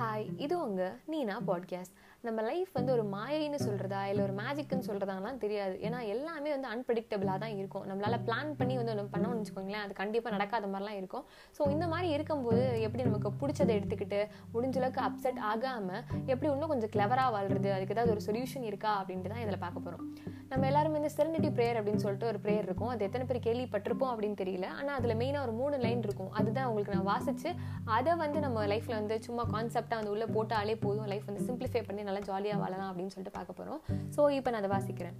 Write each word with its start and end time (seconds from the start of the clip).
Hi 0.00 0.26
இது 0.44 0.54
உங்க 0.64 0.82
நீனா 1.12 1.34
podcast 1.48 1.96
நம்ம 2.26 2.42
லைஃப் 2.46 2.70
வந்து 2.76 2.92
ஒரு 2.94 3.02
மாயைன்னு 3.14 3.58
சொல்கிறதா 3.64 4.00
இல்லை 4.10 4.22
ஒரு 4.26 4.34
மேஜிக்னு 4.38 4.86
சொல்கிறதாலாம் 4.86 5.40
தெரியாது. 5.42 5.74
ஏன்னா 5.86 5.98
எல்லாமே 6.14 6.50
வந்து 6.54 6.68
அன்பிரடிக்டபிளாக 6.72 7.38
தான் 7.42 7.54
இருக்கும். 7.58 7.84
நம்மளால் 7.90 8.24
பிளான் 8.26 8.50
பண்ணி 8.58 8.74
வந்து 8.78 8.92
ஒன்று 8.94 9.12
பண்ணோம்னு 9.14 9.40
வச்சுக்கோங்களேன் 9.40 9.84
அது 9.84 9.94
கண்டிப்பாக 10.00 10.32
நடக்காத 10.36 10.68
மாதிரிலாம் 10.72 10.98
இருக்கும். 11.00 11.24
ஸோ 11.56 11.68
இந்த 11.74 11.86
மாதிரி 11.92 12.08
இருக்கும்போது 12.16 12.64
எப்படி 12.86 13.04
நமக்கு 13.08 13.30
பிடிச்சதை 13.42 13.74
எடுத்துக்கிட்டு 13.78 14.20
முடிஞ்ச 14.54 14.78
அளவுக்கு 14.80 15.02
அப்செட் 15.08 15.40
ஆகாமல் 15.52 16.02
எப்படி 16.32 16.48
இன்னும் 16.54 16.72
கொஞ்சம் 16.74 16.92
கிளவராக 16.96 17.34
வாழ்றது 17.36 17.70
அதுக்கு 17.76 17.96
ஏதாவது 17.96 18.14
ஒரு 18.16 18.24
சொல்யூஷன் 18.28 18.66
இருக்கா 18.70 18.92
அப்படின்ட்டு 19.00 19.32
தான் 19.34 19.44
இதில் 19.44 19.62
பார்க்க 19.64 19.86
போகிறோம் 19.86 20.04
நம்ம 20.52 20.66
எல்லாருமே 20.70 21.00
இந்த 21.00 21.12
செரனிட்டி 21.16 21.50
ப்ரேயர் 21.56 21.78
அப்படின்னு 21.80 22.04
சொல்லிட்டு 22.04 22.30
ஒரு 22.30 22.38
ப்ரேயர் 22.44 22.66
இருக்கும். 22.68 22.90
அது 22.94 23.02
எத்தனை 23.08 23.24
பேர் 23.26 23.44
கேள்விப்பட்டிருப்போம் 23.48 24.12
அப்படின்னு 24.12 24.38
தெரியல. 24.42 24.66
ஆனால் 24.78 24.96
அதில் 25.00 25.18
மெயினாக 25.20 25.46
ஒரு 25.46 25.54
மூணு 25.60 25.76
லைன் 25.84 26.02
இருக்கும். 26.06 26.32
அதுதான் 26.38 26.68
உங்களுக்கு 26.70 26.96
நான் 26.96 27.10
வாசித்து 27.12 27.52
அதை 27.98 28.14
வந்து 28.24 28.40
நம்ம 28.46 28.66
லைஃப்பில் 28.74 28.98
வந்து 29.00 29.18
சும்மா 29.28 29.44
கான்செப்ட் 29.54 29.89
கான்செப்டாக 29.90 30.02
வந்து 30.02 30.14
உள்ளே 30.16 30.26
போட்டாலே 30.36 30.74
போதும். 30.84 31.08
லைஃப் 31.12 31.28
வந்து 31.30 31.44
சிம்பிளிஃபை 31.48 31.82
பண்ணி 31.88 32.02
நல்லா 32.08 32.22
ஜாலியாக 32.30 32.58
வாழலாம் 32.62 32.90
அப்படின்னு 32.90 33.12
சொல்லிட்டு 33.14 33.36
பார்க்க 33.38 33.58
போகிறோம் 33.60 33.80
ஸோ 34.16 34.20
இப்போ 34.38 34.48
நான் 34.52 34.62
அதை 34.62 34.70
வாசிக்கிறேன். 34.76 35.16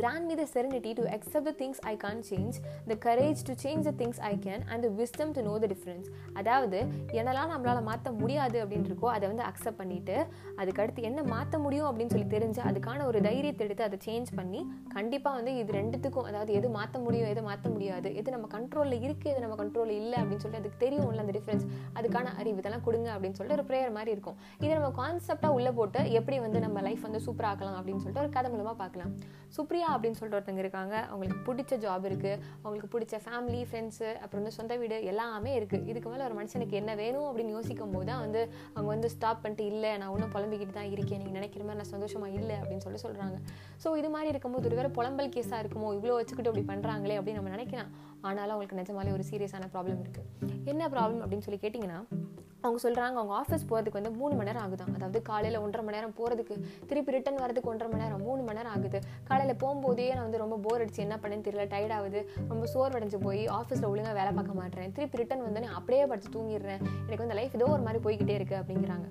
Grant 0.00 0.24
me 0.28 0.34
the 0.40 0.46
serenity 0.52 0.92
to 0.98 1.04
accept 1.16 1.44
the 1.50 1.54
things 1.60 1.76
I 1.92 1.96
can't 2.04 2.22
change, 2.30 2.54
the 2.90 2.96
courage 3.06 3.40
to 3.48 3.54
change 3.64 3.82
the 3.88 3.94
things 4.00 4.18
I 4.30 4.36
can, 4.46 4.60
and 4.70 4.80
the 4.86 4.90
wisdom 5.00 5.28
to 5.36 5.42
know 5.46 5.56
the 5.64 5.70
difference. 5.72 6.06
அதாவது 6.40 6.78
என்னெல்லாம் 7.18 7.50
நம்மளால் 7.54 7.86
மாற்ற 7.88 8.12
முடியாது 8.22 8.56
அப்படின்னு 8.62 8.88
இருக்கோ 8.90 9.08
அதை 9.16 9.24
வந்து 9.32 9.44
அக்செப்ட் 9.50 9.78
பண்ணிட்டு 9.80 10.16
அதுக்கடுத்து 10.62 11.02
என்ன 11.10 11.20
மாற்ற 11.34 11.58
முடியும் 11.66 11.88
அப்படின்னு 11.90 12.14
சொல்லி 12.14 12.28
தெரிஞ்சு 12.36 12.60
அதுக்கான 12.70 13.04
ஒரு 13.10 13.18
தைரியத்தை 13.28 13.64
எடுத்து 13.66 13.86
அதை 13.88 13.98
சேஞ்ச் 14.06 14.30
பண்ணி 14.38 14.60
கண்டிப்பாக 14.96 15.38
வந்து 15.38 15.52
இது 15.60 15.76
ரெண்டுத்துக்கும் 15.80 16.28
அதாவது 16.30 16.52
எது 16.60 16.70
மாற்ற 16.78 16.98
முடியும் 17.06 17.30
எது 17.34 17.42
மாற்ற 17.48 17.66
முடியாது 17.74 18.10
எது 18.22 18.34
நம்ம 18.36 18.48
கண்ட்ரோலில் 18.56 18.98
இருக்குது 19.06 19.32
எது 19.34 19.44
நம்ம 19.46 19.58
கண்ட்ரோலில் 19.62 19.98
இல்லை 20.02 20.18
அப்படின்னு 20.22 20.44
சொல்லிட்டு 20.44 20.62
அதுக்கு 20.62 20.82
தெரியும் 20.84 21.10
இல்லை 21.12 21.22
அந்த 21.24 21.34
டிஃப்ரென்ஸ் 21.38 21.64
அதுக்கான 21.98 22.32
அறிவு 22.42 22.60
இதெல்லாம் 22.62 22.84
கொடுங்க 22.88 23.08
அப்படின்னு 23.14 23.38
சொல்லிட்டு 23.38 23.58
ஒரு 23.58 23.66
ப்ரேயர் 23.70 23.96
மாதிரி 23.98 24.12
இருக்கும். 24.16 24.38
இதை 24.64 24.72
நம்ம 24.78 24.92
கான்செப்டாக 25.02 25.56
உள்ளே 25.58 25.72
போட்டு 25.78 26.00
எப்படி 26.20 26.38
வந்து 26.46 26.60
நம்ம 26.66 26.82
லைஃப் 26.88 27.06
வந்து 27.08 27.22
சூப்பராக 27.28 27.52
ஆக்கலாம் 27.54 27.78
அப்படின்னு 27.80 28.02
சொல்லிட்டு 28.04 28.24
ஒரு 28.24 28.32
கதை 28.36 28.50
மூலமாக 28.54 28.76
பார்க்கலாம். 28.82 29.12
சுப்ரியா 29.56 29.83
அப்படின்னு 29.92 30.18
சொல்லிட்டு 30.18 30.38
ஒருத்தங்க 30.38 30.62
இருக்காங்க. 30.64 30.94
அவங்களுக்கு 31.10 31.40
பிடிச்ச 31.48 31.78
ஜாப் 31.84 32.06
இருக்குது 32.10 32.38
அவங்களுக்கு 32.62 32.90
பிடிச்ச 32.94 33.20
ஃபேமிலி 33.24 33.60
ஃப்ரெண்ட்ஸு 33.68 34.08
அப்புறம் 34.22 34.40
வந்து 34.40 34.54
சொந்த 34.58 34.76
வீடு 34.82 34.98
எல்லாமே 35.12 35.52
இருக்குது 35.58 35.86
இதுக்கு 35.92 36.10
மேலே 36.12 36.24
ஒரு 36.28 36.36
மனுஷனுக்கு 36.40 36.78
என்ன 36.80 36.94
வேணும் 37.02 37.26
அப்படின்னு 37.30 37.54
யோசிக்கும் 37.56 37.94
போது 37.96 38.08
தான் 38.10 38.22
வந்து 38.24 38.42
அவங்க 38.74 38.88
வந்து 38.94 39.10
ஸ்டாப் 39.14 39.42
பண்ணிட்டு 39.44 39.66
இல்லை 39.72 39.92
நான் 40.02 40.12
இன்னும் 40.16 40.34
புலம்பிக்கிட்டு 40.36 40.76
தான் 40.78 40.90
இருக்கேன். 40.94 41.20
நீங்கள் 41.22 41.38
நினைக்கிற 41.38 41.62
மாதிரி 41.68 41.80
நான் 41.82 41.92
சந்தோஷமாக 41.94 42.38
இல்லை 42.40 42.56
அப்படின்னு 42.62 42.86
சொல்லி 42.86 43.02
சொல்கிறாங்க 43.06 43.38
ஸோ 43.84 43.96
இது 44.02 44.10
மாதிரி 44.16 44.30
இருக்கும்போது 44.34 44.68
ஒரு 44.70 44.78
வேறு 44.80 44.96
புலம்பல் 44.98 45.32
கேஸாக 45.36 45.62
இருக்குமோ? 45.64 45.90
இவ்வளோ 45.98 46.16
வச்சுக்கிட்டு 46.20 46.52
அப்படி 46.52 46.66
பண்ணுறாங்களே 46.72 47.18
அப்படின்னு 47.20 47.40
நம்ம 47.42 47.54
நினைக்கலாம். 47.56 47.92
ஆனாலும் 48.28 48.54
அவங்களுக்கு 48.54 48.80
நிஜமாலே 48.82 49.14
ஒரு 49.16 49.24
சீரியஸான 49.30 49.68
ப்ராப்ளம் 49.74 50.00
இருக்குது 50.04 50.50
என்ன 50.72 50.82
ப்ராப்ளம் 50.94 51.22
அப்படின்னு 51.24 51.46
சொல்லி 51.46 51.60
கேட்டிங்கன்னா 51.64 51.98
அவங்க 52.64 52.80
சொல்கிறாங்க 52.84 53.16
அவங்க 53.20 53.34
ஆஃபீஸ் 53.40 53.66
போகிறதுக்கு 53.70 54.00
வந்து 54.00 54.12
மூணு 54.20 54.34
மணி 54.34 54.48
நேரம் 54.50 54.64
ஆகுதான் 54.64 54.94
அதாவது 54.94 55.22
காலையில் 55.22 55.58
ஒன்றரை 55.64 55.82
மணி 55.86 55.96
நேரம் 55.96 56.14
போகிறதுக்கு 56.18 56.54
திருப்பி 56.86 57.12
ரிட்டன் 57.16 57.40
வரதுக்கு 57.44 57.70
ஒன்றரை 57.72 57.88
மணி 57.92 58.04
நேரம் 58.04 58.22
மூணு 58.22 58.42
மணி 58.42 58.58
நேரம் 58.58 58.74
ஆகுது. 58.76 59.00
காலையில் 59.24 59.60
போகும்போதே 59.64 60.06
நான் 60.12 60.26
வந்து 60.28 60.42
ரொம்ப 60.44 60.56
போர் 60.66 60.84
அடிச்சு 60.84 61.04
என்ன 61.06 61.18
பண்ணேன்னு 61.22 61.46
தெரியல 61.48 61.66
டயர்ட் 61.74 61.96
ஆகுது. 61.98 62.22
ரொம்ப 62.48 62.64
சோர்வடைஞ்சு 62.74 63.20
போய் 63.22 63.44
ஆஃபீஸில் 63.60 63.90
ஒழுங்காக 63.92 64.16
வேலை 64.20 64.32
பார்க்க 64.32 64.60
மாட்டேறேன். 64.62 64.92
திருப்பி 64.92 65.22
ரிட்டன் 65.22 65.44
வந்தோடனே 65.46 65.70
அப்படியே 65.78 66.06
படிச்சு 66.06 66.30
தூங்கிடுறேன். 66.36 66.82
எனக்கு 67.06 67.24
வந்து 67.24 67.38
லைஃப் 67.40 67.56
ஏதோ 67.60 67.68
ஒரு 67.76 67.82
மாதிரி 67.82 68.02
போய்கிட்டே 68.06 68.36
இருக்குது 68.38 68.60
அப்படிங்கிறாங்க. 68.62 69.08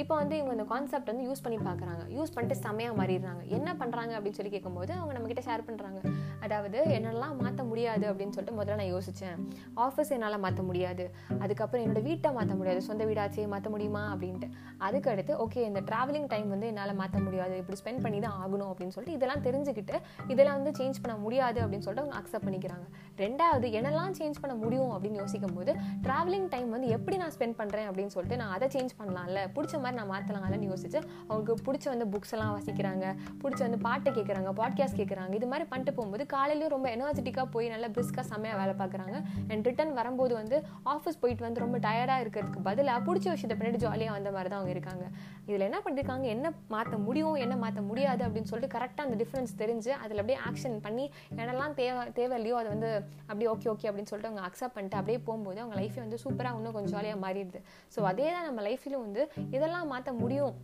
இப்போ 0.00 0.14
வந்து 0.20 0.34
இவங்க 0.38 0.52
இந்த 0.56 0.64
கான்செப்ட் 0.70 1.10
வந்து 1.10 1.26
யூஸ் 1.28 1.42
பண்ணி 1.44 1.58
பார்க்குறாங்க. 1.66 2.02
யூஸ் 2.16 2.32
பண்ணிட்டு 2.34 2.56
செம்மையாக 2.64 2.94
மாறிடுறாங்க. 2.98 3.42
என்ன 3.56 3.68
பண்ணுறாங்க 3.80 4.12
அப்படின்னு 4.16 4.38
சொல்லி 4.38 4.52
கேட்கும்போது 4.54 4.92
அவங்க 4.92 5.12
நம்மக்கிட்ட 5.16 5.44
ஷேர் 5.48 5.64
பண்ணுறாங்க 5.68 6.00
அதாவது 6.44 6.78
என்னெல்லாம் 6.96 7.36
மாற்ற 7.42 7.64
முடியாது 7.70 8.04
அப்படின்னு 8.10 8.34
சொல்லிட்டு 8.36 8.58
முதல்ல 8.58 8.76
நான் 8.80 8.92
யோசித்தேன் 8.94 9.38
ஆஃபீஸ் 9.84 10.12
என்னால் 10.16 10.38
மாற்ற 10.44 10.62
முடியாது. 10.62 11.04
அதுக்கப்புறம் 11.44 11.84
என்னோட 11.84 12.02
வீட்டை 12.08 12.30
மாற்ற 12.38 12.54
முடியாது. 12.54 12.82
சொந்த 12.88 13.04
வீடாச்சே 13.04 13.46
மாற்ற 13.54 13.70
முடியுமா? 13.70 14.02
அப்படின்ட்டு. 14.14 14.48
அதுக்கடுத்து 14.88 15.32
ஓகே 15.44 15.62
இந்த 15.70 15.80
ட்ராவலிங் 15.90 16.28
டைம் 16.34 16.48
வந்து 16.48 16.66
என்னால் 16.72 16.94
மாற்ற 17.00 17.18
முடியாது. 17.26 17.56
இப்படி 17.62 17.78
ஸ்பெண்ட் 17.82 18.02
பண்ணி 18.06 18.20
தான் 18.26 18.36
ஆகணும் 18.42 18.70
அப்படின்னு 18.72 18.94
சொல்லிட்டு 18.96 19.16
இதெல்லாம் 19.18 19.44
தெரிஞ்சுக்கிட்டு 19.48 19.96
இதெல்லாம் 20.28 20.58
வந்து 20.60 20.74
சேஞ்ச் 20.80 21.00
பண்ண 21.04 21.16
முடியாது 21.24 21.60
அப்படின்னு 21.64 21.86
சொல்லிட்டு 21.88 22.04
அவங்க 22.04 22.18
அக்செப்ட் 22.20 22.46
பண்ணிக்கிறாங்க. 22.48 22.86
ரெண்டாவது 23.24 23.66
என்னெல்லாம் 23.78 24.14
சேஞ்ச் 24.20 24.40
பண்ண 24.44 24.56
முடியும்? 24.64 24.92
அப்படின்னு 24.96 25.20
யோசிக்கும் 25.22 25.56
போது 25.58 25.74
ட்ராவலிங் 26.06 26.48
டைம் 26.54 26.70
வந்து 26.76 26.88
எப்படி 26.98 27.16
நான் 27.24 27.34
ஸ்பெண்ட் 27.38 27.58
பண்ணுறேன் 27.62 27.88
அப்படின்னு 27.90 28.14
சொல்லிட்டு 28.16 28.40
நான் 28.44 28.54
அதை 28.58 28.68
சேஞ்ச் 28.76 28.94
பண்ணலாம்ல. 29.00 29.42
பிடிச்ச 29.56 29.84
மாதிரி 29.86 29.98
நான் 30.00 30.10
மாற்றலாம்லன்னு 30.12 30.68
யோசிச்சு 30.70 30.98
அவங்களுக்கு 31.28 31.64
பிடிச்ச 31.66 31.86
வந்து 31.92 32.06
புக்ஸ் 32.12 32.32
எல்லாம் 32.36 32.52
வாசிக்கிறாங்க 32.56 33.04
பிடிச்ச 33.42 33.60
வந்து 33.66 33.80
பாட்டை 33.86 34.10
கேட்குறாங்க 34.18 34.50
பாட்காஸ்ட் 34.60 34.98
கேட்குறாங்க 35.00 35.34
இது 35.38 35.46
மாதிரி 35.52 35.64
பண்ணிட்டு 35.70 35.92
போகும்போது 35.96 36.26
காலையிலும் 36.34 36.72
ரொம்ப 36.74 36.86
எனர்ஜெட்டிக்காக 36.96 37.46
போய் 37.54 37.66
நல்லா 37.74 37.88
பிரிஸ்காக 37.96 38.24
செம்மையாக 38.30 38.58
வேலை 38.60 38.74
பார்க்குறாங்க. 38.80 39.16
அண்ட் 39.50 39.66
ரிட்டன் 39.68 39.92
வரும்போது 39.98 40.34
வந்து 40.40 40.56
ஆஃபீஸ் 40.94 41.20
போயிட்டு 41.22 41.44
வந்து 41.46 41.62
ரொம்ப 41.64 41.76
டயர்டாக 41.86 42.24
இருக்கிறதுக்கு 42.24 42.62
பதிலாக 42.68 43.00
பிடிச்ச 43.08 43.26
விஷயத்தை 43.34 43.56
பண்ணிட்டு 43.58 43.82
ஜாலியாக 43.84 44.16
வந்த 44.16 44.30
மாதிரி 44.36 44.50
தான் 44.52 44.60
அவங்க 44.60 44.74
இருக்காங்க. 44.76 45.04
இதில் 45.48 45.66
என்ன 45.68 45.78
பண்ணியிருக்காங்க 45.84 46.26
என்ன 46.34 46.46
மாற்ற 46.74 46.94
முடியும்? 47.06 47.36
என்ன 47.44 47.54
மாற்ற 47.64 47.80
முடியாது? 47.90 48.22
அப்படின்னு 48.26 48.50
சொல்லிட்டு 48.52 48.74
கரெக்டாக 48.76 49.06
அந்த 49.08 49.18
டிஃப்ரென்ஸ் 49.22 49.52
தெரிஞ்சு 49.62 49.92
அதில் 50.02 50.20
அப்படியே 50.22 50.38
ஆக்ஷன் 50.48 50.76
பண்ணி 50.86 51.04
என்னெல்லாம் 51.40 51.74
தேவை 51.80 52.02
தேவை 52.18 52.34
இல்லையோ 52.40 52.56
அதை 52.60 52.68
வந்து 52.74 52.90
அப்படியே 53.28 53.50
ஓகே 53.54 53.68
ஓகே 53.74 53.88
அப்படின்னு 53.90 54.10
சொல்லிட்டு 54.12 54.30
அவங்க 54.32 54.44
அக்செப்ட் 54.48 54.76
பண்ணிட்டு 54.76 54.98
அப்படியே 55.00 55.20
போகும்போது 55.28 55.58
அவங்க 55.64 55.76
லைஃபே 55.80 56.00
வந்து 56.04 56.18
சூப்பராக 56.24 56.58
இன்னும் 56.58 56.76
கொஞ்சம் 56.76 56.94
ஜாலியாக 56.96 57.18
மாறிடுது. 57.24 57.60
ஸோ 57.94 58.00
அதே 58.10 58.26
தான் 58.34 58.46
நம்ம 58.48 58.60
லைஃப்லையும் 58.68 59.04
வந்து 59.06 59.22
இதெல்லாம் 59.56 59.75
மாற்ற 59.84 60.12
முடியும் 60.12 60.54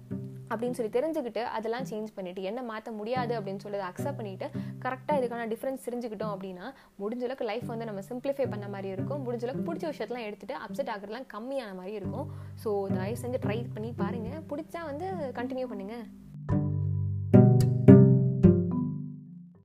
அப்படின்னு 0.50 0.77
சொல்லி 0.78 0.93
தெரிஞ்சுக்கிட்டு 0.97 1.43
அதெல்லாம் 1.56 1.87
சேஞ்ச் 1.91 2.11
பண்ணிட்டு 2.15 2.43
என்ன 2.43 2.62
மாற்ற 2.62 2.93
முடியாது 2.93 3.41
அப்படின்னு 3.41 3.59
சொல்லி 3.59 3.78
அக்செப்ட் 3.78 4.19
பண்ணிட்டு 4.19 4.47
கரெக்டாக 4.84 5.19
இதுக்கான 5.21 5.47
டிஃப்ரென்ஸ் 5.53 5.87
தெரிஞ்சுக்கிட்டோம் 5.87 6.33
அப்படின்னா 6.34 6.67
முடிஞ்ச 7.03 7.23
அளவுக்கு 7.23 7.45
லைஃப் 7.45 7.67
வந்து 7.67 7.84
நம்ம 7.84 8.00
சிம்பிளிஃபை 8.09 8.50
பண்ண 8.50 8.69
மாதிரி 8.69 8.89
இருக்கும். 8.89 9.23
முடிஞ்ச 9.27 9.45
அளவுக்கு 9.47 9.67
பிடிச்ச 9.69 9.84
விஷயத்தெல்லாம் 9.93 10.27
எடுத்துட்டு 10.28 10.56
அப்செட் 10.65 10.93
ஆகிறதுலாம் 10.95 11.28
கம்மியான 11.34 11.75
மாதிரி 11.75 11.95
இருக்கும். 11.95 12.27
ஸோ 12.65 12.73
தயவு 12.95 13.23
செஞ்சு 13.23 13.41
ட்ரை 13.47 13.59
பண்ணி 13.75 13.93
பாருங்கள் 14.03 14.43
பிடிச்சா 14.53 14.83
வந்து 14.84 15.09
கண்டினியூ 15.41 15.69
பண்ணுங்கள் 15.73 16.05